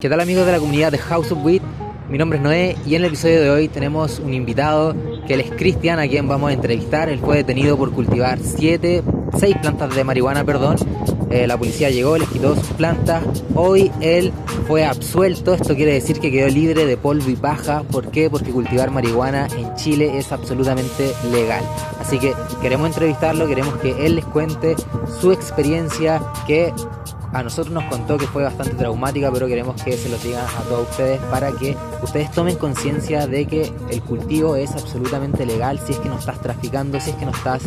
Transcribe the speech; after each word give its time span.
¿Qué 0.00 0.08
tal 0.08 0.20
amigos 0.20 0.46
de 0.46 0.52
la 0.52 0.60
comunidad 0.60 0.92
de 0.92 0.98
House 0.98 1.32
of 1.32 1.44
Weed? 1.44 1.60
Mi 2.08 2.18
nombre 2.18 2.38
es 2.38 2.44
Noé 2.44 2.76
y 2.86 2.94
en 2.94 3.02
el 3.02 3.08
episodio 3.08 3.40
de 3.40 3.50
hoy 3.50 3.66
tenemos 3.66 4.20
un 4.20 4.32
invitado 4.32 4.94
que 5.26 5.34
él 5.34 5.40
es 5.40 5.50
Cristian, 5.50 5.98
a 5.98 6.06
quien 6.06 6.28
vamos 6.28 6.50
a 6.50 6.52
entrevistar. 6.52 7.08
Él 7.08 7.18
fue 7.18 7.38
detenido 7.38 7.76
por 7.76 7.90
cultivar 7.90 8.38
siete, 8.38 9.02
seis 9.36 9.56
plantas 9.60 9.96
de 9.96 10.04
marihuana, 10.04 10.44
perdón. 10.44 10.76
Eh, 11.30 11.48
la 11.48 11.58
policía 11.58 11.90
llegó, 11.90 12.16
les 12.16 12.28
quitó 12.28 12.54
sus 12.54 12.68
plantas. 12.74 13.24
Hoy 13.56 13.90
él 14.00 14.32
fue 14.68 14.84
absuelto. 14.84 15.54
Esto 15.54 15.74
quiere 15.74 15.94
decir 15.94 16.20
que 16.20 16.30
quedó 16.30 16.46
libre 16.46 16.86
de 16.86 16.96
polvo 16.96 17.28
y 17.28 17.34
paja. 17.34 17.82
¿Por 17.82 18.12
qué? 18.12 18.30
Porque 18.30 18.52
cultivar 18.52 18.92
marihuana 18.92 19.48
en 19.58 19.74
Chile 19.74 20.16
es 20.16 20.30
absolutamente 20.30 21.12
legal. 21.32 21.64
Así 22.00 22.20
que 22.20 22.34
queremos 22.62 22.86
entrevistarlo, 22.86 23.48
queremos 23.48 23.74
que 23.78 24.06
él 24.06 24.14
les 24.14 24.24
cuente 24.26 24.76
su 25.20 25.32
experiencia, 25.32 26.22
que 26.46 26.72
a 27.32 27.42
nosotros 27.42 27.72
nos 27.72 27.84
contó 27.84 28.16
que 28.16 28.26
fue 28.26 28.42
bastante 28.42 28.74
traumática, 28.74 29.30
pero 29.30 29.46
queremos 29.46 29.82
que 29.82 29.96
se 29.96 30.08
lo 30.08 30.16
digan 30.18 30.44
a 30.44 30.62
todos 30.62 30.88
ustedes 30.90 31.20
para 31.30 31.52
que 31.52 31.76
ustedes 32.02 32.30
tomen 32.32 32.56
conciencia 32.56 33.26
de 33.26 33.46
que 33.46 33.72
el 33.90 34.02
cultivo 34.02 34.56
es 34.56 34.72
absolutamente 34.72 35.44
legal 35.44 35.78
si 35.84 35.92
es 35.92 35.98
que 35.98 36.08
no 36.08 36.18
estás 36.18 36.40
traficando, 36.40 36.98
si 37.00 37.10
es 37.10 37.16
que 37.16 37.26
no 37.26 37.32
estás 37.32 37.62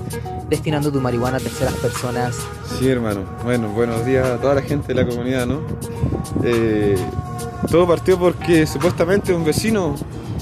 destinando 0.49 0.91
tu 0.91 0.99
marihuana 0.99 1.37
a 1.37 1.39
terceras 1.39 1.75
personas. 1.75 2.35
Sí, 2.79 2.89
hermano. 2.89 3.21
Bueno, 3.43 3.69
buenos 3.69 4.05
días 4.05 4.27
a 4.27 4.37
toda 4.37 4.55
la 4.55 4.61
gente 4.61 4.93
de 4.93 4.95
la 4.95 5.07
comunidad, 5.07 5.45
¿no? 5.45 5.61
Eh, 6.43 6.95
todo 7.69 7.87
partió 7.87 8.17
porque 8.17 8.65
supuestamente 8.65 9.33
un 9.33 9.45
vecino 9.45 9.95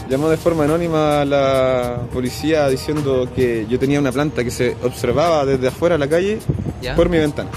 llamó 0.10 0.30
de 0.30 0.38
forma 0.38 0.64
anónima 0.64 1.22
a 1.22 1.26
la 1.26 2.02
policía 2.12 2.68
diciendo 2.68 3.28
que 3.36 3.68
yo 3.70 3.78
tenía 3.78 4.00
una 4.00 4.12
planta 4.12 4.44
que 4.44 4.52
se 4.52 4.76
observaba 4.84 5.46
desde 5.46 5.68
afuera 5.68 5.96
de 5.96 6.00
la 6.00 6.10
calle 6.10 6.40
¿Ya? 6.82 6.96
por 6.96 7.10
mi 7.10 7.18
ventana. 7.18 7.50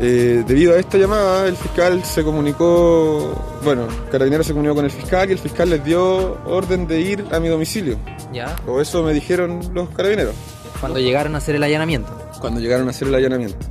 Eh, 0.00 0.44
debido 0.46 0.74
a 0.74 0.78
esta 0.78 0.96
llamada, 0.96 1.48
el 1.48 1.56
fiscal 1.56 2.04
se 2.04 2.22
comunicó, 2.22 3.34
bueno, 3.64 3.88
Carabinero 4.12 4.44
se 4.44 4.52
comunicó 4.52 4.76
con 4.76 4.84
el 4.84 4.90
fiscal 4.92 5.28
y 5.28 5.32
el 5.32 5.38
fiscal 5.38 5.70
les 5.70 5.84
dio 5.84 6.38
orden 6.46 6.86
de 6.86 7.00
ir 7.00 7.24
a 7.32 7.40
mi 7.40 7.48
domicilio. 7.48 7.98
¿Ya? 8.32 8.54
O 8.66 8.80
eso 8.80 9.02
me 9.02 9.12
dijeron 9.12 9.60
los 9.74 9.88
carabineros 9.90 10.34
Cuando 10.80 11.00
llegaron 11.00 11.34
a 11.34 11.38
hacer 11.38 11.56
el 11.56 11.62
allanamiento. 11.64 12.10
cuando 12.40 12.60
llegaron 12.60 12.86
a 12.86 12.90
hacer 12.90 13.08
el 13.08 13.14
allanamiento. 13.16 13.66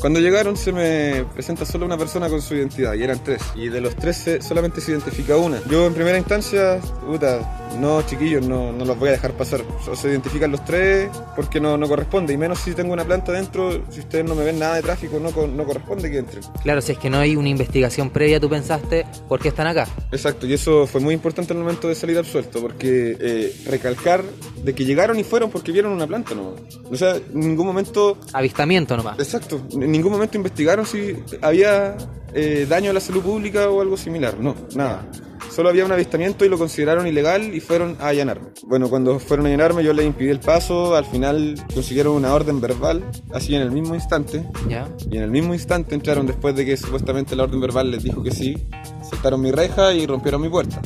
Cuando 0.00 0.20
llegaron 0.20 0.56
se 0.56 0.72
me 0.72 1.24
presenta 1.34 1.64
solo 1.64 1.84
una 1.86 1.96
persona 1.98 2.28
con 2.28 2.40
su 2.40 2.54
identidad 2.54 2.94
y 2.94 3.02
eran 3.02 3.22
tres. 3.22 3.42
Y 3.56 3.68
de 3.68 3.80
los 3.80 3.96
tres 3.96 4.16
se- 4.16 4.42
solamente 4.42 4.80
se 4.80 4.92
identifica 4.92 5.36
una. 5.36 5.60
Yo 5.68 5.86
en 5.86 5.94
primera 5.94 6.16
instancia, 6.18 6.78
puta, 7.06 7.68
no 7.78 8.02
chiquillos, 8.02 8.46
no, 8.46 8.72
no 8.72 8.84
los 8.84 8.98
voy 8.98 9.08
a 9.08 9.12
dejar 9.12 9.32
pasar. 9.32 9.60
Solo 9.84 9.96
se 9.96 10.08
identifican 10.08 10.52
los 10.52 10.64
tres 10.64 11.08
porque 11.34 11.60
no, 11.60 11.76
no 11.76 11.88
corresponde. 11.88 12.32
Y 12.32 12.36
menos 12.36 12.58
si 12.60 12.74
tengo 12.74 12.92
una 12.92 13.04
planta 13.04 13.32
dentro, 13.32 13.82
si 13.90 14.00
ustedes 14.00 14.24
no 14.24 14.34
me 14.34 14.44
ven 14.44 14.58
nada 14.58 14.76
de 14.76 14.82
tráfico, 14.82 15.18
no, 15.18 15.30
no 15.46 15.64
corresponde 15.64 16.10
que 16.10 16.18
entren. 16.18 16.42
Claro, 16.62 16.80
si 16.80 16.92
es 16.92 16.98
que 16.98 17.10
no 17.10 17.18
hay 17.18 17.34
una 17.36 17.48
investigación 17.48 18.10
previa, 18.10 18.38
tú 18.38 18.48
pensaste, 18.48 19.04
¿por 19.28 19.40
qué 19.40 19.48
están 19.48 19.66
acá? 19.66 19.86
Exacto, 20.10 20.46
y 20.46 20.54
eso 20.54 20.86
fue 20.86 21.00
muy 21.00 21.14
importante 21.14 21.52
al 21.52 21.58
momento 21.58 21.88
de 21.88 21.94
salir 21.94 22.16
absuelto, 22.16 22.60
porque 22.60 23.16
eh, 23.20 23.54
recalcar 23.66 24.24
de 24.62 24.74
que 24.74 24.84
llegaron 24.84 25.18
y 25.18 25.24
fueron 25.24 25.50
porque 25.50 25.70
vieron 25.70 25.92
una 25.92 26.06
planta, 26.06 26.34
¿no? 26.34 26.54
O 26.90 26.96
sea, 26.96 27.16
en 27.16 27.40
ningún 27.40 27.66
momento 27.66 28.16
Avistamiento 28.32 28.96
nomás. 28.96 29.18
Exacto, 29.18 29.60
en 29.72 29.92
ningún 29.92 30.12
momento 30.12 30.36
investigaron 30.36 30.86
si 30.86 31.14
había 31.42 31.96
eh, 32.32 32.66
daño 32.68 32.90
a 32.90 32.94
la 32.94 33.00
salud 33.00 33.22
pública 33.22 33.68
o 33.68 33.80
algo 33.82 33.96
similar, 33.96 34.38
no, 34.40 34.54
nada. 34.74 35.06
Solo 35.50 35.70
había 35.70 35.84
un 35.84 35.92
avistamiento 35.92 36.44
y 36.44 36.48
lo 36.48 36.58
consideraron 36.58 37.06
ilegal 37.06 37.54
y 37.54 37.60
fueron 37.60 37.96
a 38.00 38.08
allanarme. 38.08 38.48
Bueno, 38.64 38.88
cuando 38.88 39.18
fueron 39.18 39.46
a 39.46 39.48
allanarme 39.48 39.82
yo 39.82 39.92
les 39.92 40.06
impidí 40.06 40.30
el 40.30 40.40
paso, 40.40 40.94
al 40.94 41.04
final 41.04 41.56
consiguieron 41.74 42.14
una 42.14 42.32
orden 42.32 42.60
verbal, 42.60 43.04
así 43.32 43.54
en 43.54 43.62
el 43.62 43.70
mismo 43.70 43.94
instante, 43.94 44.44
¿Ya? 44.68 44.88
y 45.10 45.16
en 45.16 45.24
el 45.24 45.30
mismo 45.30 45.54
instante 45.54 45.94
entraron 45.94 46.26
después 46.26 46.54
de 46.54 46.64
que 46.64 46.76
supuestamente 46.76 47.34
la 47.34 47.44
orden 47.44 47.60
verbal 47.60 47.90
les 47.90 48.02
dijo 48.04 48.22
que 48.22 48.30
sí, 48.30 48.56
saltaron 49.02 49.40
mi 49.40 49.50
reja 49.50 49.92
y 49.94 50.06
rompieron 50.06 50.40
mi 50.40 50.48
puerta. 50.48 50.80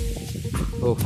Uf. 0.80 1.02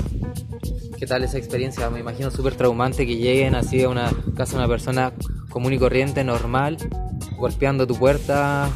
¿Qué 0.99 1.07
tal 1.07 1.25
esa 1.25 1.37
experiencia? 1.37 1.91
Me 1.91 2.01
imagino 2.01 2.31
súper 2.31 2.55
traumante 2.55 3.07
que 3.07 3.17
lleguen 3.17 3.55
así 3.55 3.83
a 3.83 3.89
una 3.91 4.11
casa 4.35 4.53
de 4.53 4.59
una 4.59 4.69
persona 4.69 5.13
común 5.51 5.73
y 5.75 5.79
corriente, 5.79 6.25
normal, 6.25 6.79
golpeando 7.37 7.87
tu 7.87 7.97
puerta. 7.97 8.71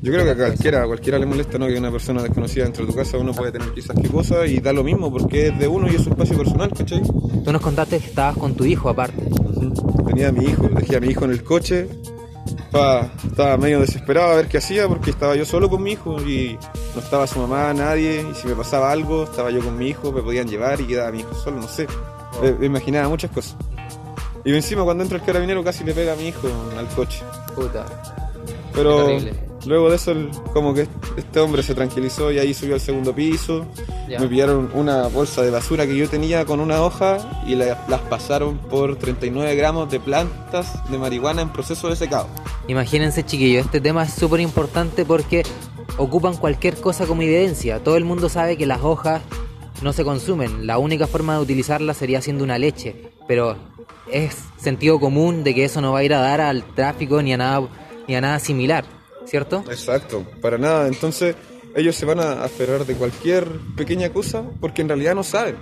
Yo 0.00 0.12
creo 0.12 0.24
que 0.24 0.30
a 0.30 0.36
cualquiera, 0.36 0.82
a 0.82 0.86
cualquiera 0.86 1.18
le 1.18 1.26
molesta 1.26 1.58
¿no? 1.58 1.66
que 1.66 1.78
una 1.78 1.90
persona 1.90 2.22
desconocida 2.22 2.64
dentro 2.64 2.84
de 2.84 2.92
tu 2.92 2.96
casa 2.96 3.18
uno 3.18 3.32
puede 3.32 3.52
tener 3.52 3.72
quizás 3.72 3.96
qué 4.00 4.08
cosa 4.08 4.46
y 4.46 4.58
da 4.58 4.72
lo 4.72 4.84
mismo 4.84 5.10
porque 5.10 5.48
es 5.48 5.58
de 5.58 5.68
uno 5.68 5.90
y 5.90 5.96
es 5.96 6.02
su 6.02 6.10
espacio 6.10 6.36
personal, 6.36 6.70
¿cachai? 6.76 7.02
Tú 7.02 7.52
nos 7.52 7.60
contaste 7.60 7.98
que 7.98 8.06
estabas 8.06 8.36
con 8.36 8.54
tu 8.54 8.64
hijo 8.64 8.88
aparte. 8.88 9.22
Tenía 10.06 10.28
a 10.28 10.32
mi 10.32 10.44
hijo, 10.44 10.68
dejé 10.68 10.96
a 10.96 11.00
mi 11.00 11.08
hijo 11.08 11.24
en 11.24 11.30
el 11.30 11.42
coche. 11.42 11.88
Estaba, 12.58 13.12
estaba 13.24 13.56
medio 13.56 13.80
desesperado 13.80 14.32
a 14.32 14.36
ver 14.36 14.48
qué 14.48 14.58
hacía 14.58 14.88
porque 14.88 15.10
estaba 15.10 15.36
yo 15.36 15.44
solo 15.44 15.68
con 15.70 15.82
mi 15.82 15.92
hijo 15.92 16.20
y 16.22 16.58
no 16.94 17.00
estaba 17.00 17.26
su 17.26 17.38
mamá, 17.38 17.72
nadie. 17.72 18.24
Y 18.30 18.34
si 18.34 18.48
me 18.48 18.54
pasaba 18.54 18.90
algo, 18.90 19.24
estaba 19.24 19.50
yo 19.50 19.60
con 19.60 19.76
mi 19.76 19.88
hijo, 19.88 20.12
me 20.12 20.22
podían 20.22 20.48
llevar 20.48 20.80
y 20.80 20.84
quedaba 20.86 21.12
mi 21.12 21.20
hijo 21.20 21.34
solo, 21.34 21.58
no 21.58 21.68
sé. 21.68 21.86
Me, 22.42 22.52
me 22.52 22.66
imaginaba 22.66 23.08
muchas 23.08 23.30
cosas. 23.30 23.56
Y 24.44 24.54
encima 24.54 24.84
cuando 24.84 25.02
entra 25.02 25.18
el 25.18 25.24
carabinero 25.24 25.64
casi 25.64 25.82
le 25.84 25.92
pega 25.92 26.12
a 26.12 26.16
mi 26.16 26.28
hijo 26.28 26.48
al 26.78 26.86
coche. 26.88 27.22
Puta. 27.54 27.84
Pero 28.72 29.06
terrible. 29.06 29.45
Luego 29.66 29.90
de 29.90 29.96
eso 29.96 30.12
el- 30.12 30.30
como 30.52 30.72
que 30.74 30.86
este 31.16 31.40
hombre 31.40 31.62
se 31.62 31.74
tranquilizó 31.74 32.30
y 32.32 32.38
ahí 32.38 32.54
subió 32.54 32.74
al 32.74 32.80
segundo 32.80 33.14
piso. 33.14 33.66
Ya. 34.08 34.20
Me 34.20 34.28
pillaron 34.28 34.70
una 34.74 35.08
bolsa 35.08 35.42
de 35.42 35.50
basura 35.50 35.86
que 35.86 35.96
yo 35.96 36.08
tenía 36.08 36.44
con 36.44 36.60
una 36.60 36.82
hoja 36.82 37.18
y 37.46 37.54
la- 37.56 37.84
las 37.88 38.00
pasaron 38.02 38.58
por 38.58 38.96
39 38.96 39.54
gramos 39.56 39.90
de 39.90 39.98
plantas 40.00 40.72
de 40.90 40.98
marihuana 40.98 41.42
en 41.42 41.52
proceso 41.52 41.88
de 41.88 41.96
secado. 41.96 42.28
Imagínense, 42.68 43.24
chiquillos, 43.24 43.64
este 43.66 43.80
tema 43.80 44.04
es 44.04 44.12
súper 44.12 44.40
importante 44.40 45.04
porque 45.04 45.42
ocupan 45.98 46.36
cualquier 46.36 46.76
cosa 46.80 47.06
como 47.06 47.22
evidencia. 47.22 47.82
Todo 47.82 47.96
el 47.96 48.04
mundo 48.04 48.28
sabe 48.28 48.56
que 48.56 48.66
las 48.66 48.82
hojas 48.82 49.22
no 49.82 49.92
se 49.92 50.04
consumen. 50.04 50.66
La 50.66 50.78
única 50.78 51.06
forma 51.06 51.34
de 51.36 51.40
utilizarlas 51.42 51.96
sería 51.96 52.18
haciendo 52.18 52.44
una 52.44 52.58
leche. 52.58 53.10
Pero 53.28 53.56
es 54.10 54.36
sentido 54.56 55.00
común 55.00 55.42
de 55.44 55.54
que 55.54 55.64
eso 55.64 55.80
no 55.80 55.92
va 55.92 55.98
a 56.00 56.04
ir 56.04 56.14
a 56.14 56.20
dar 56.20 56.40
al 56.40 56.62
tráfico 56.74 57.20
ni 57.22 57.32
a 57.32 57.36
nada, 57.36 57.66
ni 58.06 58.14
a 58.14 58.20
nada 58.20 58.38
similar, 58.38 58.84
¿cierto? 59.26 59.64
Exacto, 59.68 60.24
para 60.40 60.58
nada. 60.58 60.86
Entonces 60.88 61.36
ellos 61.74 61.94
se 61.94 62.06
van 62.06 62.20
a 62.20 62.44
aferrar 62.44 62.86
de 62.86 62.94
cualquier 62.94 63.46
pequeña 63.76 64.10
cosa 64.10 64.42
porque 64.60 64.82
en 64.82 64.88
realidad 64.88 65.14
no 65.14 65.22
saben. 65.22 65.56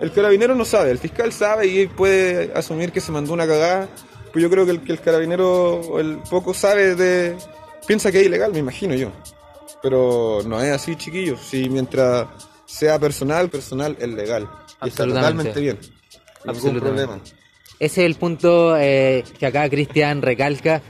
El 0.00 0.12
carabinero 0.12 0.54
no 0.54 0.64
sabe, 0.64 0.90
el 0.90 0.98
fiscal 0.98 1.32
sabe 1.32 1.66
y 1.66 1.86
puede 1.86 2.52
asumir 2.54 2.90
que 2.90 3.00
se 3.00 3.12
mandó 3.12 3.32
una 3.32 3.46
cagada. 3.46 3.88
Pues 4.32 4.42
yo 4.42 4.50
creo 4.50 4.64
que 4.64 4.72
el, 4.72 4.80
que 4.82 4.92
el 4.92 5.00
carabinero 5.00 5.98
el 5.98 6.18
poco 6.30 6.54
sabe 6.54 6.94
de... 6.94 7.36
Piensa 7.86 8.12
que 8.12 8.20
es 8.20 8.26
ilegal, 8.26 8.52
me 8.52 8.60
imagino 8.60 8.94
yo. 8.94 9.10
Pero 9.82 10.40
no 10.46 10.60
es 10.62 10.70
así, 10.72 10.96
chiquillos. 10.96 11.40
Si 11.40 11.68
mientras 11.68 12.26
sea 12.64 12.98
personal, 12.98 13.50
personal 13.50 13.96
es 13.98 14.08
legal. 14.08 14.48
Y 14.82 14.88
está 14.88 15.06
totalmente 15.06 15.60
bien. 15.60 15.78
Ningún 16.44 16.56
Absolutamente. 16.56 17.04
problema. 17.06 17.20
Ese 17.78 18.02
es 18.02 18.06
el 18.06 18.14
punto 18.16 18.76
eh, 18.76 19.24
que 19.38 19.46
acá 19.46 19.68
Cristian 19.68 20.22
recalca, 20.22 20.82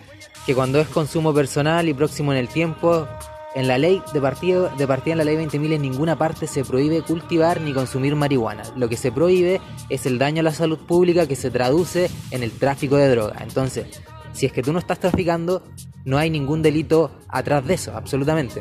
que 0.47 0.55
cuando 0.55 0.81
es 0.81 0.89
consumo 0.89 1.35
personal 1.35 1.89
y 1.89 1.95
próximo 1.95 2.33
en 2.33 2.39
el 2.39 2.49
tiempo, 2.49 3.07
en 3.55 3.67
la 3.67 3.79
ley 3.79 4.03
de 4.13 4.21
partida, 4.21 4.69
de 4.77 4.87
partida 4.87 5.13
en 5.13 5.19
la 5.19 5.25
ley 5.25 5.37
20.000 5.37 5.73
en 5.73 5.83
ninguna 5.83 6.17
parte 6.17 6.47
se 6.47 6.65
prohíbe 6.65 7.03
cultivar 7.03 7.61
ni 7.61 7.73
consumir 7.73 8.15
marihuana. 8.15 8.63
Lo 8.77 8.89
que 8.89 8.97
se 8.97 9.11
prohíbe 9.11 9.61
es 9.89 10.07
el 10.07 10.19
daño 10.19 10.41
a 10.41 10.45
la 10.45 10.53
salud 10.53 10.79
pública 10.79 11.27
que 11.27 11.37
se 11.37 11.51
traduce 11.51 12.11
en 12.31 12.43
el 12.43 12.53
tráfico 12.53 12.97
de 12.97 13.09
droga. 13.09 13.39
Entonces, 13.41 13.87
si 14.33 14.47
es 14.47 14.53
que 14.53 14.63
tú 14.63 14.73
no 14.73 14.79
estás 14.79 15.01
traficando, 15.01 15.65
no 16.05 16.19
hay 16.19 16.31
ningún 16.31 16.63
delito 16.63 17.11
atrás 17.29 17.67
de 17.67 17.75
eso, 17.75 17.93
absolutamente. 17.97 18.61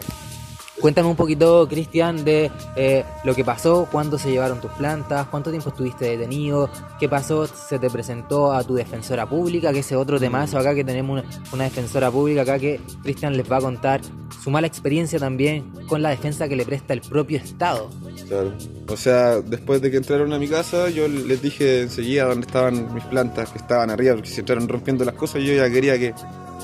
Cuéntame 0.82 1.10
un 1.10 1.16
poquito, 1.16 1.68
Cristian, 1.68 2.24
de 2.24 2.50
eh, 2.76 3.04
lo 3.26 3.36
que 3.36 3.44
pasó, 3.44 3.88
cuándo 3.92 4.18
se 4.18 4.32
llevaron 4.32 4.62
tus 4.62 4.72
plantas, 4.72 5.28
cuánto 5.28 5.50
tiempo 5.50 5.70
estuviste 5.70 6.06
detenido, 6.06 6.70
qué 7.00 7.10
pasó, 7.10 7.48
se 7.48 7.80
te 7.80 7.90
presentó 7.90 8.54
a 8.54 8.64
tu 8.64 8.76
defensora 8.76 9.28
pública, 9.28 9.74
que 9.74 9.80
ese 9.80 9.98
otro 9.98 10.20
temazo 10.20 10.58
acá 10.58 10.74
que 10.74 10.86
tenemos 10.86 11.22
una, 11.22 11.30
una 11.52 11.66
defensora 11.66 12.10
pública 12.10 12.44
acá 12.44 12.60
que 12.60 12.80
Cristian 13.04 13.36
les 13.36 13.52
va 13.52 13.58
a 13.58 13.62
contar 13.62 14.00
su 14.42 14.50
mala 14.52 14.68
experiencia 14.68 15.20
también 15.20 15.70
con 15.88 16.02
la 16.02 16.10
defensa 16.10 16.48
que 16.48 16.56
le 16.56 16.66
presta 16.66 16.94
el 16.94 17.02
propio 17.02 17.40
Estado. 17.40 17.90
Claro. 18.28 18.54
O 18.88 18.96
sea, 18.96 19.42
después 19.42 19.82
de 19.82 19.92
que 19.92 19.98
entraron 19.98 20.32
a 20.34 20.40
mi 20.40 20.48
casa, 20.48 20.90
yo 20.90 21.08
les 21.08 21.42
dije 21.42 21.82
enseguida 21.82 22.26
dónde 22.26 22.48
estaban 22.48 22.94
mis 22.94 23.04
plantas, 23.06 23.50
que 23.50 23.58
estaban 23.58 23.90
arriba, 23.90 24.16
porque 24.16 24.30
si 24.30 24.40
entraron 24.40 24.68
rompiendo 24.68 25.04
las 25.04 25.16
cosas, 25.16 25.42
yo 25.44 25.54
ya 25.54 25.70
quería 25.70 25.98
que 25.98 26.14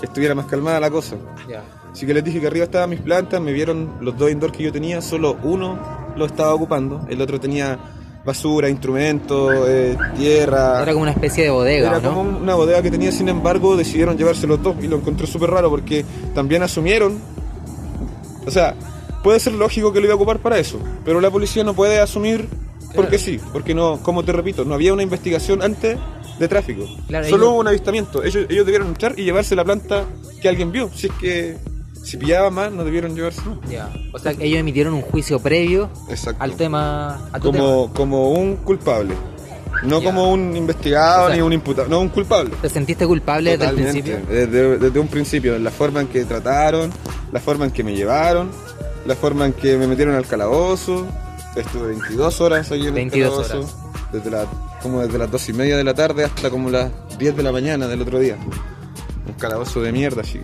estuviera 0.01 0.35
más 0.35 0.45
calmada 0.45 0.79
la 0.79 0.89
cosa. 0.89 1.15
Ya. 1.49 1.63
Así 1.91 2.05
que 2.05 2.13
les 2.13 2.23
dije 2.23 2.41
que 2.41 2.47
arriba 2.47 2.65
estaban 2.65 2.89
mis 2.89 2.99
plantas, 2.99 3.39
me 3.39 3.53
vieron 3.53 3.97
los 4.01 4.17
dos 4.17 4.29
indoor 4.29 4.51
que 4.51 4.63
yo 4.63 4.71
tenía, 4.71 5.01
solo 5.01 5.37
uno 5.43 5.79
lo 6.15 6.25
estaba 6.25 6.53
ocupando, 6.53 7.05
el 7.09 7.21
otro 7.21 7.39
tenía 7.39 7.79
basura, 8.25 8.69
instrumentos, 8.69 9.53
eh, 9.67 9.95
tierra. 10.17 10.81
Era 10.81 10.91
como 10.91 11.03
una 11.03 11.11
especie 11.11 11.45
de 11.45 11.49
bodega, 11.51 11.89
Era 11.89 11.99
¿no? 11.99 12.13
como 12.15 12.37
una 12.37 12.55
bodega 12.55 12.81
que 12.81 12.91
tenía, 12.91 13.11
sin 13.11 13.29
embargo, 13.29 13.77
decidieron 13.77 14.17
llevarse 14.17 14.47
los 14.47 14.61
dos 14.61 14.75
y 14.81 14.87
lo 14.87 14.97
encontré 14.97 15.27
súper 15.27 15.51
raro 15.51 15.69
porque 15.69 16.03
también 16.33 16.63
asumieron. 16.63 17.19
O 18.45 18.51
sea, 18.51 18.75
puede 19.23 19.39
ser 19.39 19.53
lógico 19.53 19.93
que 19.93 19.99
lo 19.99 20.05
iba 20.05 20.13
a 20.13 20.17
ocupar 20.17 20.39
para 20.39 20.57
eso, 20.57 20.79
pero 21.05 21.21
la 21.21 21.29
policía 21.29 21.63
no 21.63 21.73
puede 21.73 21.99
asumir 21.99 22.49
porque 22.95 23.17
sí, 23.17 23.39
porque 23.53 23.75
no, 23.75 23.99
como 24.01 24.23
te 24.23 24.31
repito, 24.31 24.65
no 24.65 24.73
había 24.73 24.93
una 24.93 25.03
investigación 25.03 25.61
antes 25.61 25.97
de 26.39 26.47
tráfico. 26.47 26.85
Claro, 27.07 27.25
Solo 27.25 27.37
ellos- 27.43 27.51
hubo 27.53 27.59
un 27.61 27.67
avistamiento. 27.67 28.23
Ellos, 28.23 28.45
ellos 28.49 28.65
debieron 28.65 28.87
entrar 28.89 29.17
y 29.17 29.23
llevarse 29.23 29.55
la 29.55 29.63
planta 29.63 30.05
que 30.41 30.49
alguien 30.49 30.71
vio, 30.71 30.89
si 30.93 31.07
es 31.07 31.13
que 31.19 31.57
Si 32.03 32.17
pillaba 32.17 32.51
más, 32.51 32.71
no 32.71 32.83
debieron 32.83 33.15
llevarse. 33.15 33.41
Ya. 33.67 33.89
O 34.13 34.19
sea, 34.19 34.33
ellos 34.39 34.59
emitieron 34.59 34.93
un 34.93 35.01
juicio 35.01 35.39
previo 35.39 35.89
Exacto. 36.07 36.43
al 36.43 36.55
tema. 36.55 37.29
A 37.33 37.39
tu 37.39 37.51
tema. 37.51 37.63
como, 37.65 37.93
como 37.93 38.29
un 38.33 38.57
culpable. 38.57 39.15
No 39.83 39.99
Ya. 39.99 40.05
como 40.05 40.31
un 40.31 40.55
investigado 40.55 41.23
O 41.23 41.27
sea, 41.29 41.35
ni 41.35 41.41
un 41.41 41.51
imputado, 41.51 41.87
no 41.89 41.99
un 41.99 42.09
culpable. 42.09 42.51
¿Te 42.61 42.69
sentiste 42.69 43.07
culpable 43.07 43.57
desde 43.57 43.65
el 43.71 43.75
principio? 43.75 44.19
Desde, 44.29 44.77
desde 44.77 44.99
un 44.99 45.07
principio, 45.07 45.57
la 45.57 45.71
forma 45.71 46.01
en 46.01 46.07
que 46.07 46.23
trataron, 46.25 46.91
la 47.31 47.39
forma 47.39 47.65
en 47.65 47.71
que 47.71 47.83
me 47.83 47.95
llevaron, 47.95 48.51
la 49.07 49.15
forma 49.15 49.47
en 49.47 49.53
que 49.53 49.75
me 49.75 49.87
metieron 49.87 50.13
al 50.13 50.27
calabozo. 50.27 51.07
Estuve 51.55 51.87
22 51.87 52.39
horas 52.39 52.71
allí 52.71 52.85
en 52.87 52.93
22 52.93 53.31
el 53.39 53.47
calabozo. 53.47 53.75
horas. 53.89 54.11
Desde 54.13 54.29
la, 54.29 54.45
como 54.85 55.01
desde 55.01 55.17
las 55.17 55.31
2 55.31 55.49
y 55.49 55.53
media 55.53 55.77
de 55.77 55.83
la 55.83 55.95
tarde 55.95 56.25
hasta 56.25 56.51
como 56.51 56.69
las 56.69 56.91
10 57.17 57.35
de 57.35 57.41
la 57.41 57.51
mañana 57.51 57.87
del 57.87 58.03
otro 58.03 58.19
día. 58.19 58.37
Un 59.27 59.33
calabozo 59.33 59.81
de 59.81 59.91
mierda, 59.91 60.21
así. 60.21 60.39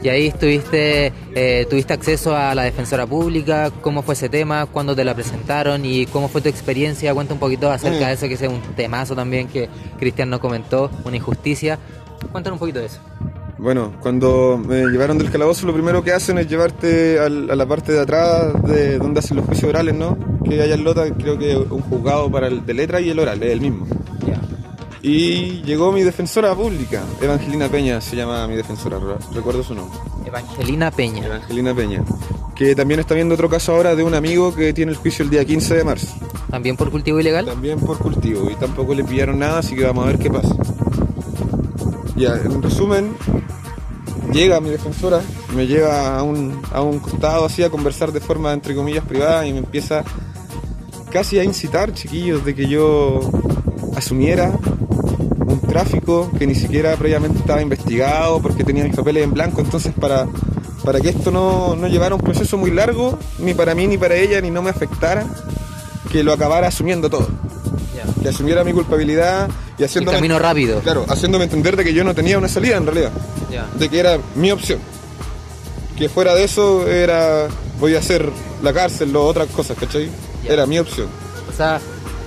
Y 0.00 0.08
ahí 0.08 0.28
estuviste, 0.28 1.12
eh, 1.34 1.66
tuviste 1.68 1.92
acceso 1.92 2.36
a 2.36 2.54
la 2.54 2.62
defensora 2.62 3.06
pública, 3.06 3.72
cómo 3.80 4.02
fue 4.02 4.14
ese 4.14 4.28
tema, 4.28 4.66
cuándo 4.66 4.94
te 4.94 5.04
la 5.04 5.14
presentaron 5.16 5.84
y 5.84 6.06
cómo 6.06 6.28
fue 6.28 6.40
tu 6.40 6.48
experiencia. 6.48 7.12
Cuenta 7.12 7.34
un 7.34 7.40
poquito 7.40 7.70
acerca 7.72 7.96
Mm. 8.04 8.08
de 8.08 8.12
eso, 8.12 8.28
que 8.28 8.34
es 8.34 8.42
un 8.42 8.60
temazo 8.76 9.16
también 9.16 9.48
que 9.48 9.68
Cristian 9.98 10.30
no 10.30 10.38
comentó, 10.40 10.88
una 11.04 11.16
injusticia. 11.16 11.80
Cuéntanos 12.30 12.56
un 12.56 12.60
poquito 12.60 12.78
de 12.78 12.86
eso. 12.86 13.00
Bueno, 13.58 13.92
cuando 14.00 14.60
me 14.64 14.86
llevaron 14.86 15.18
del 15.18 15.30
calabozo, 15.30 15.66
lo 15.66 15.72
primero 15.72 16.04
que 16.04 16.12
hacen 16.12 16.38
es 16.38 16.48
llevarte 16.48 17.18
a 17.18 17.28
la 17.28 17.66
parte 17.66 17.92
de 17.92 18.00
atrás 18.00 18.52
de 18.62 18.98
donde 18.98 19.18
hacen 19.18 19.36
los 19.36 19.46
juicios 19.46 19.68
orales, 19.68 19.94
¿no? 19.94 20.16
Que 20.56 20.62
hay 20.62 20.72
en 20.72 20.84
Lota, 20.84 21.10
creo 21.14 21.38
que 21.38 21.56
un 21.56 21.80
juzgado 21.82 22.30
para 22.30 22.46
el 22.48 22.64
de 22.66 22.74
letra 22.74 23.00
y 23.00 23.10
el 23.10 23.18
oral, 23.18 23.42
es 23.42 23.50
el 23.52 23.60
mismo. 23.60 23.86
Y 25.04 25.62
llegó 25.62 25.90
mi 25.90 26.02
defensora 26.02 26.54
pública, 26.54 27.02
Evangelina 27.20 27.68
Peña 27.68 28.00
se 28.00 28.14
llama 28.14 28.46
mi 28.46 28.54
defensora, 28.54 28.98
re- 29.00 29.16
recuerdo 29.34 29.64
su 29.64 29.74
nombre. 29.74 29.98
Evangelina 30.24 30.90
Peña. 30.92 31.26
Evangelina 31.26 31.74
Peña. 31.74 32.04
Que 32.54 32.76
también 32.76 33.00
está 33.00 33.14
viendo 33.14 33.34
otro 33.34 33.48
caso 33.48 33.74
ahora 33.74 33.96
de 33.96 34.04
un 34.04 34.14
amigo 34.14 34.54
que 34.54 34.72
tiene 34.72 34.92
el 34.92 34.98
juicio 34.98 35.24
el 35.24 35.30
día 35.30 35.44
15 35.44 35.74
de 35.74 35.82
marzo. 35.84 36.06
También 36.50 36.76
por 36.76 36.90
cultivo 36.92 37.18
ilegal. 37.18 37.46
También 37.46 37.80
por 37.80 37.98
cultivo 37.98 38.48
y 38.48 38.54
tampoco 38.54 38.94
le 38.94 39.02
pillaron 39.02 39.40
nada, 39.40 39.58
así 39.58 39.74
que 39.74 39.84
vamos 39.84 40.04
a 40.04 40.08
ver 40.08 40.18
qué 40.20 40.30
pasa. 40.30 40.54
Ya, 42.14 42.36
en 42.36 42.62
resumen, 42.62 43.16
llega 44.32 44.60
mi 44.60 44.70
defensora, 44.70 45.20
me 45.56 45.66
lleva 45.66 46.16
a 46.16 46.22
un, 46.22 46.62
a 46.72 46.80
un 46.82 47.00
costado 47.00 47.44
así 47.44 47.64
a 47.64 47.70
conversar 47.70 48.12
de 48.12 48.20
forma 48.20 48.52
entre 48.52 48.76
comillas 48.76 49.04
privada 49.04 49.44
y 49.46 49.52
me 49.52 49.58
empieza 49.58 50.04
casi 51.12 51.38
a 51.38 51.44
incitar, 51.44 51.92
chiquillos, 51.92 52.44
de 52.44 52.54
que 52.54 52.66
yo 52.68 53.20
asumiera 53.96 54.50
un 55.46 55.60
tráfico 55.60 56.30
que 56.38 56.46
ni 56.46 56.54
siquiera 56.54 56.96
previamente 56.96 57.38
estaba 57.38 57.60
investigado 57.60 58.40
porque 58.40 58.64
tenía 58.64 58.84
mis 58.84 58.96
papeles 58.96 59.22
en 59.24 59.32
blanco, 59.32 59.60
entonces 59.60 59.92
para, 59.98 60.26
para 60.84 61.00
que 61.00 61.10
esto 61.10 61.30
no, 61.30 61.76
no 61.76 61.86
llevara 61.88 62.14
un 62.14 62.20
proceso 62.22 62.56
muy 62.56 62.70
largo, 62.70 63.18
ni 63.38 63.52
para 63.54 63.74
mí 63.74 63.86
ni 63.86 63.98
para 63.98 64.14
ella, 64.16 64.40
ni 64.40 64.50
no 64.50 64.62
me 64.62 64.70
afectara, 64.70 65.26
que 66.10 66.22
lo 66.22 66.32
acabara 66.32 66.68
asumiendo 66.68 67.10
todo. 67.10 67.28
Que 68.22 68.28
asumiera 68.28 68.62
mi 68.64 68.72
culpabilidad 68.72 69.48
y 69.78 69.82
El 69.82 69.86
haciéndome, 69.88 70.16
camino 70.18 70.38
rápido. 70.38 70.80
claro, 70.80 71.04
haciéndome 71.08 71.44
entender 71.44 71.76
de 71.76 71.84
que 71.84 71.92
yo 71.92 72.04
no 72.04 72.14
tenía 72.14 72.38
una 72.38 72.48
salida 72.48 72.76
en 72.76 72.86
realidad, 72.86 73.10
de 73.78 73.88
que 73.88 73.98
era 73.98 74.18
mi 74.36 74.50
opción. 74.52 74.78
Que 75.96 76.08
fuera 76.08 76.34
de 76.34 76.44
eso 76.44 76.86
era 76.88 77.48
voy 77.82 77.96
a 77.96 77.98
hacer 77.98 78.30
la 78.62 78.72
cárcel 78.72 79.14
o 79.16 79.24
otras 79.26 79.48
cosas, 79.48 79.76
¿cachai? 79.76 80.08
Ya. 80.44 80.52
Era 80.52 80.66
mi 80.66 80.78
opción. 80.78 81.08
O 81.52 81.52
sea, 81.56 81.80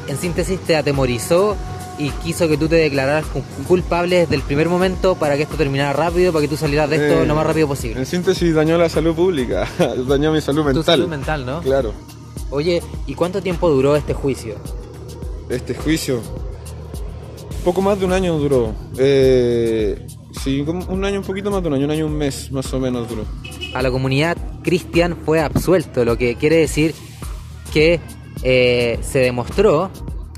en 0.08 0.18
síntesis 0.18 0.60
te 0.60 0.76
atemorizó 0.76 1.56
y 1.98 2.10
quiso 2.10 2.50
que 2.50 2.58
tú 2.58 2.68
te 2.68 2.76
declararas 2.76 3.26
cu- 3.28 3.42
culpable 3.66 4.18
desde 4.18 4.36
el 4.36 4.42
primer 4.42 4.68
momento 4.68 5.16
para 5.16 5.38
que 5.38 5.44
esto 5.44 5.56
terminara 5.56 5.94
rápido, 5.94 6.34
para 6.34 6.42
que 6.44 6.50
tú 6.50 6.58
salieras 6.58 6.90
de 6.90 6.98
esto 6.98 7.22
Eh, 7.24 7.26
lo 7.26 7.36
más 7.36 7.48
rápido 7.48 7.70
posible. 7.70 7.98
En 7.98 8.06
síntesis 8.06 8.54
dañó 8.54 8.78
la 8.78 8.90
salud 8.90 9.16
pública, 9.16 9.66
dañó 10.08 10.34
mi 10.34 10.42
salud 10.42 10.62
Tu 10.64 10.66
mental. 10.68 10.84
salud 10.84 11.08
mental, 11.08 11.46
¿no? 11.46 11.62
Claro. 11.62 11.94
Oye, 12.52 12.84
¿y 13.08 13.16
cuánto 13.16 13.42
tiempo 13.42 13.70
duró 13.70 13.96
este 13.96 14.14
juicio? 14.14 14.56
Este 15.50 15.74
juicio, 15.74 16.20
poco 17.64 17.82
más 17.82 17.98
de 17.98 18.06
un 18.06 18.12
año 18.12 18.38
duró. 18.38 18.74
Eh, 18.98 20.06
sí, 20.44 20.60
un 20.62 21.06
año, 21.06 21.20
un 21.20 21.26
poquito 21.26 21.50
más 21.50 21.62
de 21.64 21.70
un 21.70 21.74
año, 21.76 21.86
un 21.86 21.92
año, 21.92 22.06
un 22.08 22.18
mes 22.18 22.52
más 22.52 22.72
o 22.74 22.80
menos 22.80 23.08
duró. 23.08 23.24
A 23.76 23.82
la 23.82 23.92
comunidad 23.92 24.38
cristian 24.64 25.18
fue 25.26 25.42
absuelto, 25.42 26.06
lo 26.06 26.18
que 26.18 26.36
quiere 26.36 26.56
decir 26.56 26.96
que 27.74 28.00
eh, 28.42 28.98
se 29.02 29.20
demostró 29.20 29.92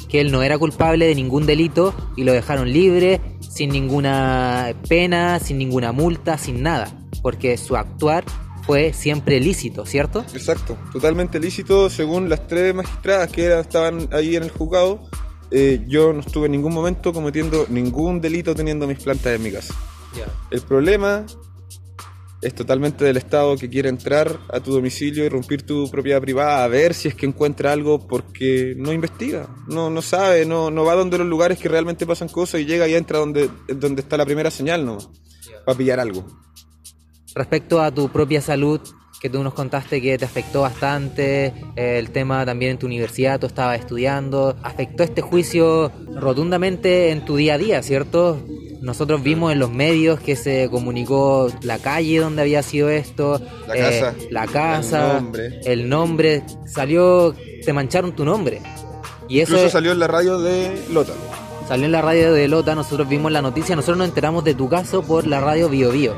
que 0.10 0.22
él 0.22 0.32
no 0.32 0.42
era 0.42 0.58
culpable 0.58 1.06
de 1.06 1.14
ningún 1.14 1.46
delito 1.46 1.94
y 2.16 2.24
lo 2.24 2.34
dejaron 2.34 2.74
libre, 2.74 3.22
sin 3.40 3.70
ninguna 3.70 4.74
pena, 4.90 5.40
sin 5.40 5.60
ninguna 5.60 5.92
multa, 5.92 6.40
sin 6.40 6.64
nada, 6.64 6.92
porque 7.22 7.58
su 7.58 7.76
actuar 7.76 8.24
fue 8.66 8.92
siempre 8.92 9.40
lícito, 9.40 9.86
¿cierto? 9.86 10.26
Exacto, 10.34 10.76
totalmente 10.92 11.40
lícito 11.40 11.92
según 11.92 12.30
las 12.30 12.48
tres 12.48 12.74
magistradas 12.74 13.32
que 13.32 13.60
estaban 13.60 14.10
ahí 14.14 14.36
en 14.36 14.46
el 14.46 14.50
juzgado. 14.50 15.08
eh, 15.52 15.86
yo 15.88 16.12
no 16.12 16.22
estuve 16.22 16.48
en 16.48 16.54
ningún 16.54 16.74
momento 16.74 17.14
cometiendo 17.14 17.68
ningún 17.70 18.20
delito 18.20 18.56
teniendo 18.56 18.88
mis 18.88 18.98
plantas 18.98 19.36
en 19.36 19.44
mi 19.44 19.52
casa. 19.52 19.76
El 20.50 20.62
problema 20.62 21.24
es 22.42 22.54
totalmente 22.54 23.04
del 23.04 23.18
Estado 23.18 23.58
que 23.58 23.70
quiere 23.70 23.90
entrar 23.90 24.40
a 24.50 24.60
tu 24.60 24.72
domicilio 24.72 25.26
y 25.26 25.30
romper 25.30 25.64
tu 25.64 25.90
propiedad 25.90 26.22
privada 26.22 26.64
a 26.64 26.68
ver 26.68 26.94
si 26.94 27.08
es 27.08 27.16
que 27.16 27.26
encuentra 27.26 27.72
algo 27.72 28.08
porque 28.08 28.76
no 28.78 28.94
investiga, 28.94 29.48
no, 29.68 29.90
no 29.90 30.02
sabe, 30.02 30.46
no, 30.46 30.70
no 30.70 30.86
va 30.86 30.96
donde 30.96 31.18
los 31.18 31.28
lugares 31.28 31.58
que 31.58 31.70
realmente 31.70 32.06
pasan 32.06 32.28
cosas 32.30 32.62
y 32.62 32.66
llega 32.66 32.88
y 32.88 32.96
entra 32.96 33.20
donde, 33.20 33.50
donde 33.68 34.02
está 34.02 34.18
la 34.18 34.26
primera 34.26 34.52
señal, 34.52 34.86
¿no? 34.86 34.98
Para 35.66 35.78
pillar 35.78 36.00
algo. 36.00 36.26
Respecto 37.34 37.82
a 37.82 37.92
tu 37.92 38.10
propia 38.10 38.42
salud, 38.42 38.82
que 39.20 39.30
tú 39.30 39.44
nos 39.44 39.54
contaste 39.54 40.02
que 40.02 40.18
te 40.18 40.26
afectó 40.26 40.62
bastante, 40.62 41.54
eh, 41.76 41.98
el 41.98 42.12
tema 42.12 42.46
también 42.46 42.72
en 42.72 42.78
tu 42.78 42.86
universidad, 42.86 43.40
tú 43.40 43.48
estabas 43.48 43.80
estudiando, 43.80 44.56
afectó 44.62 45.04
este 45.04 45.22
juicio 45.22 45.92
rotundamente 46.16 47.10
en 47.12 47.26
tu 47.26 47.36
día 47.36 47.56
a 47.56 47.58
día, 47.58 47.84
¿cierto? 47.84 48.44
Nosotros 48.82 49.24
vimos 49.24 49.52
en 49.52 49.60
los 49.60 49.72
medios 49.72 50.20
que 50.20 50.36
se 50.36 50.70
comunicó 50.70 51.52
la 51.62 51.80
calle 51.80 52.20
donde 52.20 52.42
había 52.44 52.62
sido 52.64 52.90
esto, 52.90 53.42
La 53.68 53.76
eh, 53.76 53.80
casa, 53.80 54.16
la 54.30 54.48
casa, 54.48 55.18
el 55.18 55.24
nombre. 55.24 55.62
el 55.66 55.90
nombre, 55.90 56.44
salió, 56.66 57.36
te 57.66 57.74
mancharon 57.74 58.16
tu 58.16 58.24
nombre. 58.24 58.62
Y 59.30 59.40
eso 59.40 59.52
Incluso 59.54 59.66
es- 59.68 59.72
salió 59.74 59.92
en 59.92 60.00
la 60.00 60.08
radio 60.08 60.40
de 60.40 60.80
Lota. 60.92 61.14
Salió 61.68 61.86
en 61.86 61.92
la 61.92 62.02
radio 62.02 62.32
de 62.32 62.48
Lota, 62.48 62.76
nosotros 62.76 63.10
vimos 63.10 63.32
la 63.32 63.42
noticia, 63.42 63.76
nosotros 63.76 63.98
nos 63.98 64.08
enteramos 64.08 64.44
de 64.44 64.54
tu 64.54 64.70
caso 64.70 65.02
por 65.04 65.28
la 65.28 65.42
radio 65.42 65.68
Bio 65.70 65.92
Bio. 65.92 66.14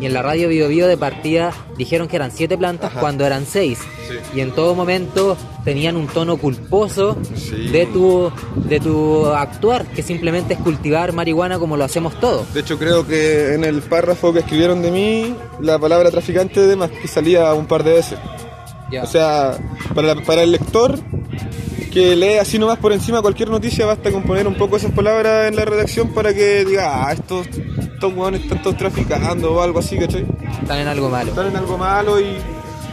Y 0.00 0.06
en 0.06 0.12
la 0.12 0.22
radio 0.22 0.48
Bio 0.48 0.68
Bio 0.68 0.86
de 0.86 0.96
partida 0.96 1.52
dijeron 1.76 2.06
que 2.06 2.16
eran 2.16 2.30
siete 2.30 2.56
plantas 2.58 2.90
Ajá. 2.92 3.00
cuando 3.00 3.24
eran 3.26 3.46
seis. 3.46 3.78
Sí. 4.08 4.14
Y 4.36 4.40
en 4.40 4.52
todo 4.52 4.74
momento 4.74 5.36
tenían 5.64 5.96
un 5.96 6.06
tono 6.06 6.36
culposo 6.36 7.16
Sí. 7.34 7.68
de 7.70 7.86
tu 7.86 8.30
de 8.56 8.78
tu 8.78 9.26
actuar, 9.26 9.86
que 9.86 10.02
simplemente 10.02 10.54
es 10.54 10.60
cultivar 10.60 11.12
marihuana 11.12 11.58
como 11.58 11.76
lo 11.78 11.84
hacemos 11.84 12.14
todos. 12.20 12.52
De 12.52 12.60
hecho, 12.60 12.78
creo 12.78 13.06
que 13.06 13.54
en 13.54 13.64
el 13.64 13.80
párrafo 13.82 14.32
que 14.34 14.40
escribieron 14.40 14.82
de 14.82 14.90
mí, 14.90 15.34
la 15.60 15.78
palabra 15.78 16.10
traficante 16.10 16.60
de 16.66 16.76
más 16.76 16.90
que 16.90 17.08
salía 17.08 17.52
un 17.54 17.66
par 17.66 17.82
de 17.84 17.94
veces. 17.94 18.18
O 19.02 19.06
sea, 19.06 19.56
para, 19.94 20.14
para 20.16 20.42
el 20.42 20.52
lector 20.52 20.98
que 21.90 22.16
lee 22.16 22.38
así 22.38 22.58
nomás 22.58 22.78
por 22.78 22.92
encima 22.92 23.20
cualquier 23.20 23.50
noticia, 23.50 23.84
basta 23.84 24.10
con 24.10 24.22
poner 24.22 24.46
un 24.46 24.54
poco 24.54 24.76
esas 24.76 24.92
palabras 24.92 25.48
en 25.48 25.56
la 25.56 25.64
redacción 25.64 26.14
para 26.14 26.32
que 26.32 26.64
diga, 26.64 27.08
ah, 27.08 27.12
estos, 27.12 27.46
estos 27.48 28.14
hueones 28.14 28.42
están 28.42 28.62
todos 28.62 28.76
traficando 28.76 29.52
o 29.52 29.60
algo 29.60 29.80
así, 29.80 29.98
¿cachai? 29.98 30.24
están 30.62 30.78
en 30.78 30.88
algo 30.88 31.10
malo. 31.10 31.30
Están 31.30 31.48
en 31.48 31.56
algo 31.56 31.76
malo 31.76 32.20
y 32.20 32.36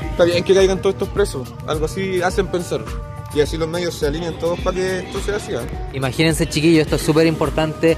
está 0.10 0.24
bien 0.26 0.44
que 0.44 0.54
caigan 0.54 0.82
todos 0.82 0.96
estos 0.96 1.10
presos. 1.10 1.54
Algo 1.68 1.86
así 1.86 2.22
hacen 2.22 2.48
pensar. 2.48 2.82
Y 3.34 3.42
así 3.42 3.58
los 3.58 3.68
medios 3.68 3.94
se 3.94 4.08
alinean 4.08 4.40
todos 4.40 4.60
para 4.62 4.78
que 4.78 5.00
esto 5.00 5.20
sea 5.20 5.36
así. 5.36 5.54
¿eh? 5.54 5.60
Imagínense, 5.94 6.48
chiquillos, 6.48 6.82
esto 6.82 6.96
es 6.96 7.02
súper 7.02 7.28
importante, 7.28 7.98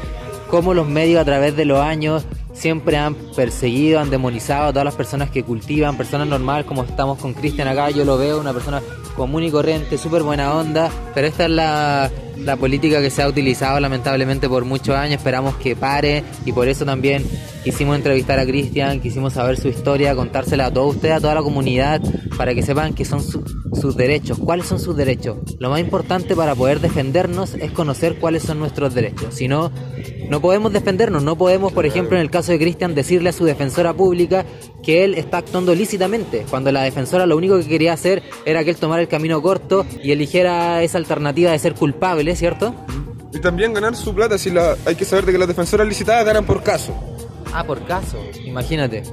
cómo 0.49 0.73
los 0.73 0.87
medios 0.87 1.21
a 1.21 1.25
través 1.25 1.55
de 1.55 1.65
los 1.65 1.79
años 1.79 2.25
siempre 2.59 2.97
han 2.97 3.15
perseguido, 3.15 3.99
han 3.99 4.09
demonizado 4.09 4.67
a 4.67 4.69
todas 4.71 4.85
las 4.85 4.95
personas 4.95 5.29
que 5.29 5.43
cultivan, 5.43 5.95
personas 5.97 6.27
normales, 6.27 6.65
como 6.65 6.83
estamos 6.83 7.17
con 7.17 7.33
Cristian 7.33 7.67
acá, 7.67 7.89
yo 7.89 8.03
lo 8.03 8.17
veo, 8.17 8.39
una 8.39 8.53
persona 8.53 8.81
común 9.15 9.43
y 9.43 9.51
corriente, 9.51 9.97
súper 9.97 10.23
buena 10.23 10.53
onda, 10.53 10.91
pero 11.13 11.27
esta 11.27 11.45
es 11.45 11.49
la, 11.51 12.11
la 12.37 12.57
política 12.57 13.01
que 13.01 13.09
se 13.09 13.21
ha 13.21 13.27
utilizado 13.27 13.79
lamentablemente 13.79 14.49
por 14.49 14.65
muchos 14.65 14.95
años, 14.95 15.15
esperamos 15.17 15.55
que 15.55 15.75
pare 15.75 16.23
y 16.45 16.51
por 16.51 16.67
eso 16.67 16.85
también 16.85 17.25
quisimos 17.63 17.95
entrevistar 17.95 18.39
a 18.39 18.45
Cristian, 18.45 18.99
quisimos 18.99 19.33
saber 19.33 19.57
su 19.57 19.69
historia, 19.69 20.15
contársela 20.15 20.67
a 20.67 20.73
todos 20.73 20.95
ustedes, 20.95 21.15
a 21.15 21.21
toda 21.21 21.35
la 21.35 21.41
comunidad, 21.41 22.01
para 22.37 22.53
que 22.53 22.61
sepan 22.61 22.93
que 22.93 23.05
son 23.05 23.21
sus 23.79 23.95
derechos, 23.95 24.38
cuáles 24.38 24.67
son 24.67 24.79
sus 24.79 24.95
derechos. 24.95 25.38
Lo 25.59 25.69
más 25.69 25.79
importante 25.79 26.36
para 26.36 26.55
poder 26.55 26.79
defendernos 26.79 27.53
es 27.55 27.71
conocer 27.71 28.17
cuáles 28.19 28.43
son 28.43 28.59
nuestros 28.59 28.93
derechos, 28.93 29.33
si 29.36 29.48
no, 29.48 29.71
no 30.29 30.41
podemos 30.41 30.71
defendernos, 30.71 31.24
no 31.24 31.38
podemos, 31.38 31.74
por 31.74 31.88
ejemplo, 31.88 32.15
en 32.15 32.21
el 32.21 32.29
caso 32.29 32.51
de 32.51 32.59
Cristian, 32.59 32.93
decirle 32.93 33.29
a 33.29 33.33
su 33.33 33.45
defensora 33.45 33.93
pública 33.93 34.45
que 34.83 35.03
él 35.03 35.15
está 35.15 35.39
actuando 35.39 35.74
lícitamente, 35.74 36.45
cuando 36.50 36.71
la 36.71 36.83
defensora 36.83 37.25
lo 37.25 37.36
único 37.36 37.57
que 37.57 37.67
quería 37.67 37.93
hacer 37.93 38.21
era 38.45 38.63
que 38.63 38.69
él 38.69 38.77
tomara 38.77 39.01
el 39.01 39.07
camino 39.07 39.41
corto 39.41 39.86
y 40.03 40.12
eligiera 40.12 40.83
esa 40.83 41.00
alternativa 41.00 41.51
de 41.51 41.57
ser 41.57 41.74
culpable, 41.74 42.36
¿cierto? 42.36 42.75
Y 43.33 43.39
también 43.39 43.74
ganar 43.74 43.95
su 43.95 44.13
plata, 44.13 44.38
si 44.38 44.51
la, 44.51 44.75
hay 44.86 44.95
que 44.95 45.05
saber 45.05 45.25
de 45.25 45.31
que 45.31 45.38
las 45.39 45.48
defensoras 45.48 45.88
licitadas 45.88 46.25
ganan 46.25 46.45
por 46.45 46.62
caso. 46.62 46.93
Ah, 47.51 47.63
por 47.63 47.83
caso, 47.86 48.17
imagínate. 48.45 49.03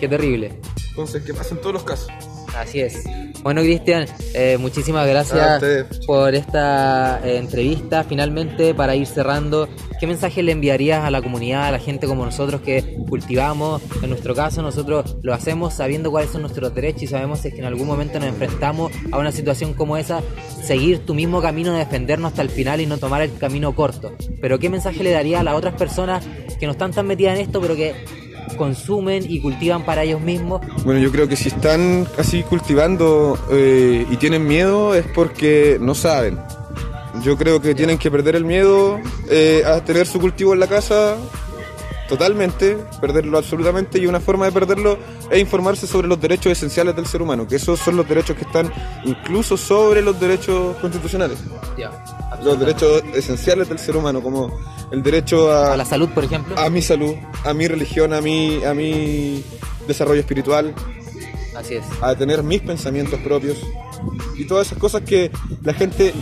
Qué 0.00 0.08
terrible. 0.08 0.58
Entonces, 0.90 1.22
que 1.22 1.34
pasen 1.34 1.58
todos 1.58 1.72
los 1.72 1.84
casos. 1.84 2.08
Así 2.56 2.80
es. 2.80 3.04
Bueno, 3.44 3.60
Cristian, 3.60 4.06
eh, 4.32 4.56
muchísimas 4.58 5.06
gracias 5.06 5.62
por 6.06 6.34
esta 6.34 7.20
eh, 7.22 7.36
entrevista. 7.36 8.02
Finalmente, 8.02 8.72
para 8.72 8.96
ir 8.96 9.06
cerrando, 9.06 9.68
¿qué 10.00 10.06
mensaje 10.06 10.42
le 10.42 10.52
enviarías 10.52 11.04
a 11.04 11.10
la 11.10 11.20
comunidad, 11.20 11.66
a 11.66 11.70
la 11.70 11.78
gente 11.78 12.06
como 12.06 12.24
nosotros 12.24 12.62
que 12.62 12.96
cultivamos? 13.06 13.82
En 14.02 14.08
nuestro 14.08 14.34
caso, 14.34 14.62
nosotros 14.62 15.18
lo 15.20 15.34
hacemos 15.34 15.74
sabiendo 15.74 16.10
cuáles 16.10 16.30
son 16.30 16.40
nuestros 16.40 16.74
derechos 16.74 17.02
y 17.02 17.06
sabemos 17.06 17.40
si 17.40 17.48
es 17.48 17.54
que 17.54 17.60
en 17.60 17.66
algún 17.66 17.86
momento 17.86 18.18
nos 18.18 18.30
enfrentamos 18.30 18.90
a 19.12 19.18
una 19.18 19.30
situación 19.30 19.74
como 19.74 19.98
esa, 19.98 20.22
seguir 20.62 21.00
tu 21.00 21.12
mismo 21.12 21.42
camino 21.42 21.74
de 21.74 21.80
defendernos 21.80 22.30
hasta 22.30 22.40
el 22.40 22.48
final 22.48 22.80
y 22.80 22.86
no 22.86 22.96
tomar 22.96 23.20
el 23.20 23.36
camino 23.36 23.74
corto. 23.74 24.16
Pero 24.40 24.58
¿qué 24.58 24.70
mensaje 24.70 25.04
le 25.04 25.10
daría 25.10 25.40
a 25.40 25.42
las 25.42 25.54
otras 25.54 25.74
personas 25.74 26.24
que 26.58 26.64
no 26.64 26.72
están 26.72 26.92
tan 26.92 27.06
metidas 27.06 27.34
en 27.34 27.42
esto, 27.42 27.60
pero 27.60 27.76
que 27.76 27.92
consumen 28.56 29.24
y 29.28 29.40
cultivan 29.40 29.84
para 29.84 30.02
ellos 30.02 30.20
mismos? 30.20 30.60
Bueno, 30.84 31.00
yo 31.00 31.10
creo 31.10 31.28
que 31.28 31.36
si 31.36 31.48
están 31.48 32.06
así 32.18 32.42
cultivando 32.42 33.38
eh, 33.50 34.06
y 34.10 34.16
tienen 34.16 34.46
miedo 34.46 34.94
es 34.94 35.06
porque 35.14 35.78
no 35.80 35.94
saben. 35.94 36.38
Yo 37.22 37.36
creo 37.36 37.60
que 37.60 37.74
tienen 37.74 37.98
que 37.98 38.10
perder 38.10 38.34
el 38.36 38.44
miedo 38.44 38.98
eh, 39.30 39.62
a 39.64 39.82
tener 39.84 40.06
su 40.06 40.20
cultivo 40.20 40.52
en 40.52 40.60
la 40.60 40.66
casa 40.66 41.16
totalmente, 42.08 42.76
perderlo 43.00 43.38
absolutamente 43.38 43.98
y 43.98 44.06
una 44.06 44.20
forma 44.20 44.46
de 44.46 44.52
perderlo 44.52 44.98
es 45.30 45.40
informarse 45.40 45.86
sobre 45.86 46.06
los 46.08 46.20
derechos 46.20 46.52
esenciales 46.52 46.94
del 46.94 47.06
ser 47.06 47.22
humano, 47.22 47.46
que 47.46 47.56
esos 47.56 47.80
son 47.80 47.96
los 47.96 48.08
derechos 48.08 48.36
que 48.36 48.44
están 48.44 48.70
incluso 49.04 49.56
sobre 49.56 50.02
los 50.02 50.18
derechos 50.20 50.76
constitucionales, 50.76 51.38
los 52.42 52.58
derechos 52.58 53.02
esenciales 53.14 53.68
del 53.68 53.78
ser 53.78 53.96
humano, 53.96 54.22
como 54.22 54.52
el 54.90 55.02
derecho 55.02 55.50
a, 55.52 55.74
A 55.74 55.76
la 55.76 55.84
salud, 55.84 56.08
por 56.10 56.24
ejemplo. 56.24 56.58
a 56.58 56.68
mi 56.70 56.82
salud, 56.82 57.14
a 57.44 57.52
mi 57.54 57.66
religión, 57.68 58.12
a 58.12 58.20
mi, 58.20 58.62
a 58.64 58.74
mi 58.74 59.42
desarrollo 59.86 60.20
espiritual, 60.20 60.74
Así 61.56 61.74
es. 61.76 61.84
a 62.00 62.14
tener 62.14 62.42
mis 62.42 62.60
pensamientos 62.60 63.20
propios 63.20 63.58
y 64.36 64.44
todas 64.46 64.66
esas 64.66 64.78
cosas 64.78 65.02
que 65.02 65.30
la 65.62 65.72
gente 65.74 66.12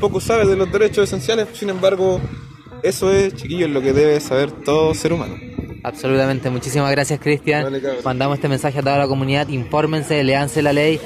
poco 0.00 0.20
sabe 0.20 0.46
de 0.46 0.56
los 0.56 0.70
derechos 0.70 1.04
esenciales, 1.04 1.48
sin 1.54 1.70
embargo, 1.70 2.20
eso 2.82 3.10
es, 3.12 3.34
chiquillos, 3.34 3.70
lo 3.70 3.80
que 3.80 3.92
debe 3.92 4.20
saber 4.20 4.50
todo 4.52 4.92
ser 4.94 5.12
humano. 5.12 5.36
Absolutamente. 5.82 6.48
Muchísimas 6.50 6.90
gracias, 6.90 7.20
Cristian. 7.20 7.64
Vale. 7.64 7.82
Mandamos 8.04 8.36
este 8.38 8.48
mensaje 8.48 8.78
a 8.78 8.82
toda 8.82 8.96
la 8.98 9.06
comunidad. 9.06 9.48
Infórmense, 9.48 10.22
leanse 10.24 10.62
la 10.62 10.72
ley. 10.72 10.98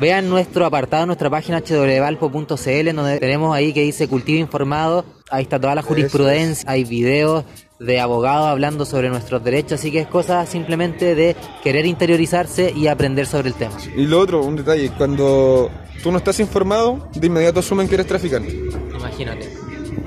Vean 0.00 0.28
nuestro 0.28 0.66
apartado, 0.66 1.06
nuestra 1.06 1.28
página 1.30 1.60
www.valpo.cl, 1.60 2.94
donde 2.94 3.18
tenemos 3.18 3.54
ahí 3.56 3.72
que 3.72 3.80
dice 3.82 4.06
cultivo 4.06 4.38
informado. 4.38 5.04
Ahí 5.30 5.42
está 5.42 5.60
toda 5.60 5.74
la 5.74 5.82
jurisprudencia. 5.82 6.70
Hay 6.70 6.84
videos 6.84 7.44
de 7.78 8.00
abogados 8.00 8.48
hablando 8.48 8.84
sobre 8.84 9.08
nuestros 9.08 9.42
derechos. 9.44 9.80
Así 9.80 9.90
que 9.90 10.00
es 10.00 10.06
cosa 10.06 10.44
simplemente 10.46 11.14
de 11.14 11.36
querer 11.62 11.86
interiorizarse 11.86 12.72
y 12.74 12.86
aprender 12.86 13.26
sobre 13.26 13.48
el 13.48 13.54
tema. 13.54 13.76
Y 13.96 14.06
lo 14.06 14.20
otro, 14.20 14.42
un 14.42 14.56
detalle, 14.56 14.90
cuando 14.96 15.70
tú 16.02 16.10
no 16.10 16.18
estás 16.18 16.40
informado, 16.40 17.08
de 17.14 17.26
inmediato 17.26 17.60
asumen 17.60 17.88
que 17.88 17.94
eres 17.94 18.06
traficante. 18.06 18.52
Imagínate. 18.96 19.48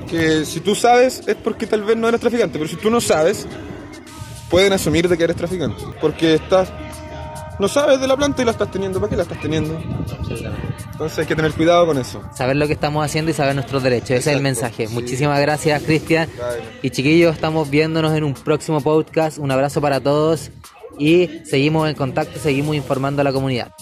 Que 0.08 0.44
si 0.44 0.60
tú 0.60 0.74
sabes 0.74 1.22
es 1.26 1.36
porque 1.36 1.66
tal 1.66 1.82
vez 1.84 1.96
no 1.96 2.08
eres 2.08 2.20
traficante, 2.20 2.58
pero 2.58 2.68
si 2.68 2.76
tú 2.76 2.90
no 2.90 3.00
sabes, 3.00 3.46
pueden 4.50 4.72
asumir 4.72 5.08
de 5.08 5.16
que 5.16 5.24
eres 5.24 5.36
traficante. 5.36 5.82
Porque 6.00 6.34
estás, 6.34 6.70
no 7.58 7.68
sabes 7.68 8.00
de 8.00 8.06
la 8.06 8.16
planta 8.16 8.42
y 8.42 8.44
la 8.44 8.50
estás 8.52 8.70
teniendo, 8.70 9.00
¿para 9.00 9.10
qué 9.10 9.16
la 9.16 9.22
estás 9.22 9.40
teniendo? 9.40 9.78
Entonces 10.92 11.18
hay 11.18 11.26
que 11.26 11.36
tener 11.36 11.52
cuidado 11.52 11.86
con 11.86 11.98
eso. 11.98 12.22
Saber 12.34 12.56
lo 12.56 12.66
que 12.66 12.72
estamos 12.72 13.04
haciendo 13.04 13.30
y 13.30 13.34
saber 13.34 13.54
nuestros 13.54 13.82
derechos. 13.82 14.10
Ese 14.10 14.30
es 14.30 14.36
el 14.36 14.42
mensaje. 14.42 14.86
sí. 14.86 14.94
Muchísimas 14.94 15.40
gracias, 15.40 15.82
Cristian. 15.82 16.28
Y 16.82 16.90
chiquillos, 16.90 17.34
estamos 17.34 17.70
viéndonos 17.70 18.12
en 18.12 18.24
un 18.24 18.34
próximo 18.34 18.80
podcast. 18.80 19.38
Un 19.38 19.50
abrazo 19.50 19.80
para 19.80 20.00
todos 20.00 20.50
y 20.98 21.42
seguimos 21.44 21.88
en 21.88 21.94
contacto, 21.94 22.38
seguimos 22.38 22.76
informando 22.76 23.20
a 23.20 23.24
la 23.24 23.32
comunidad. 23.32 23.72